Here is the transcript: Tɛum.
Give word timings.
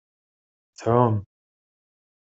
Tɛum. 0.79 1.15